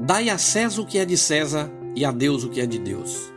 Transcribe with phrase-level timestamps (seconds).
[0.00, 2.78] Dai a César o que é de César e a Deus o que é de
[2.78, 3.32] Deus.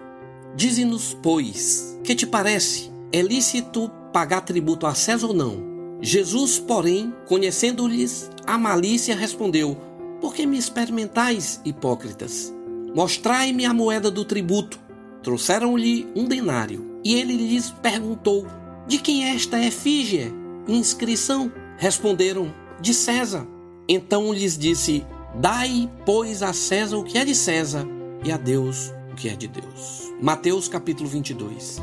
[0.55, 2.91] Dize-nos, pois, que te parece?
[3.11, 5.97] É lícito pagar tributo a César ou não?
[6.03, 9.75] Jesus, porém, conhecendo-lhes a malícia, respondeu:
[10.21, 12.53] Por que me experimentais, hipócritas?
[12.93, 14.79] Mostrai-me a moeda do tributo.
[15.23, 18.45] Trouxeram-lhe um denário, e ele lhes perguntou:
[18.85, 20.31] De quem é esta efígie?
[20.67, 21.51] Inscrição?
[21.77, 23.47] Responderam: De César.
[23.89, 25.03] Então lhes disse:
[25.35, 27.87] Dai, pois, a César o que é de César,
[28.23, 30.11] e a Deus o que é de Deus.
[30.21, 31.81] Mateus capítulo 22.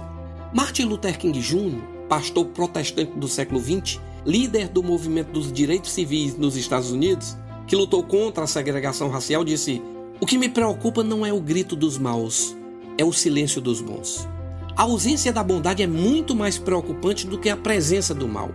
[0.52, 6.37] Martin Luther King Jr., pastor protestante do século XX, líder do movimento dos direitos civis
[6.37, 9.82] nos Estados Unidos, que lutou contra a segregação racial, disse:
[10.20, 12.54] O que me preocupa não é o grito dos maus,
[12.98, 14.28] é o silêncio dos bons.
[14.76, 18.51] A ausência da bondade é muito mais preocupante do que a presença do mal.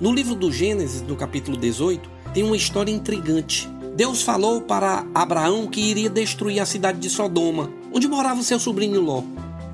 [0.00, 3.68] No livro do Gênesis, no capítulo 18, tem uma história intrigante.
[3.96, 9.00] Deus falou para Abraão que iria destruir a cidade de Sodoma, onde morava seu sobrinho
[9.00, 9.22] Ló.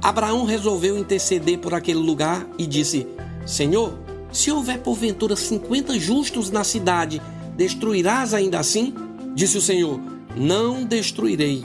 [0.00, 3.04] Abraão resolveu interceder por aquele lugar e disse:
[3.44, 3.98] Senhor,
[4.30, 7.20] se houver porventura cinquenta justos na cidade,
[7.56, 8.94] destruirás ainda assim?
[9.34, 10.00] Disse o Senhor:
[10.36, 11.64] Não destruirei.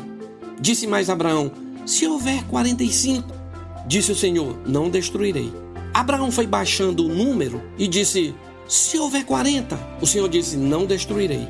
[0.60, 1.52] Disse mais Abraão:
[1.86, 3.36] Se houver quarenta e cinco,
[3.86, 5.54] disse o Senhor: Não destruirei.
[5.94, 8.34] Abraão foi baixando o número e disse:
[8.68, 11.48] Se houver quarenta, o Senhor disse: Não destruirei.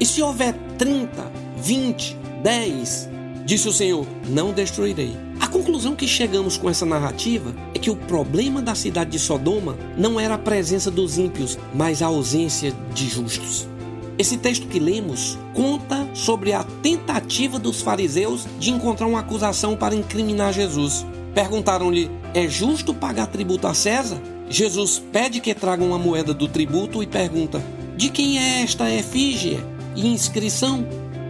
[0.00, 3.06] E se houver trinta, vinte, dez,
[3.44, 5.14] disse o Senhor: Não destruirei.
[5.38, 9.76] A conclusão que chegamos com essa narrativa é que o problema da cidade de Sodoma
[9.98, 13.68] não era a presença dos ímpios, mas a ausência de justos.
[14.16, 19.94] Esse texto que lemos conta sobre a tentativa dos fariseus de encontrar uma acusação para
[19.94, 21.04] incriminar Jesus.
[21.34, 24.18] Perguntaram-lhe: é justo pagar tributo a César?
[24.48, 27.62] Jesus pede que tragam uma moeda do tributo e pergunta:
[27.98, 29.58] de quem é esta efígie
[29.96, 30.86] e inscrição?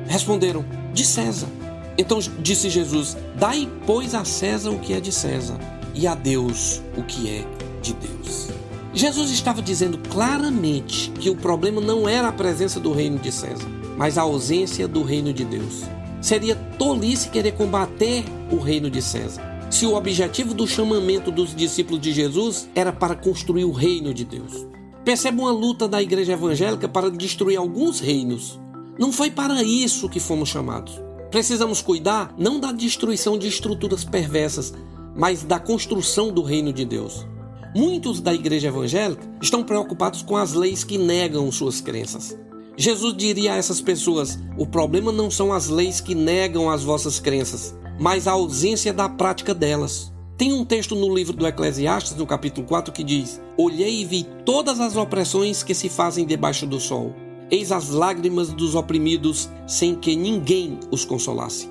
[0.06, 1.48] Responderam: de César.
[1.96, 5.58] Então disse Jesus: Dai, pois, a César o que é de César,
[5.94, 7.44] e a Deus o que é
[7.82, 8.48] de Deus.
[8.92, 13.68] Jesus estava dizendo claramente que o problema não era a presença do reino de César,
[13.96, 15.84] mas a ausência do reino de Deus.
[16.20, 22.00] Seria tolice querer combater o reino de César, se o objetivo do chamamento dos discípulos
[22.00, 24.66] de Jesus era para construir o reino de Deus.
[25.04, 28.60] Perceba uma luta da igreja evangélica para destruir alguns reinos.
[28.98, 31.00] Não foi para isso que fomos chamados.
[31.30, 34.74] Precisamos cuidar não da destruição de estruturas perversas,
[35.16, 37.26] mas da construção do reino de Deus.
[37.74, 42.36] Muitos da igreja evangélica estão preocupados com as leis que negam suas crenças.
[42.76, 47.20] Jesus diria a essas pessoas: o problema não são as leis que negam as vossas
[47.20, 50.12] crenças, mas a ausência da prática delas.
[50.40, 54.26] Tem um texto no livro do Eclesiastes, no capítulo 4, que diz: Olhei e vi
[54.42, 57.14] todas as opressões que se fazem debaixo do sol
[57.50, 61.68] Eis as lágrimas dos oprimidos, sem que ninguém os consolasse.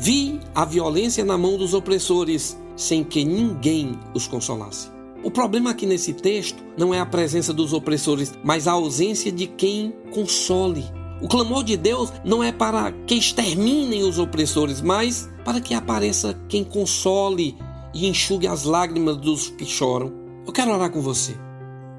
[0.00, 4.88] Vi a violência na mão dos opressores, sem que ninguém os consolasse.
[5.22, 9.46] O problema aqui nesse texto não é a presença dos opressores, mas a ausência de
[9.46, 10.84] quem console.
[11.22, 16.36] O clamor de Deus não é para que exterminem os opressores, mas para que apareça
[16.48, 17.56] quem console
[17.98, 20.12] e enxugue as lágrimas dos que choram.
[20.46, 21.36] Eu quero orar com você.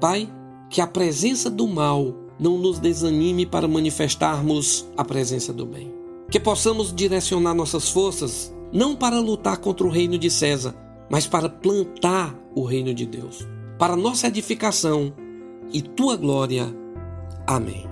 [0.00, 0.28] Pai,
[0.70, 5.92] que a presença do mal não nos desanime para manifestarmos a presença do bem.
[6.30, 10.74] Que possamos direcionar nossas forças não para lutar contra o reino de César,
[11.10, 13.46] mas para plantar o reino de Deus,
[13.78, 15.12] para nossa edificação
[15.72, 16.72] e tua glória.
[17.46, 17.89] Amém.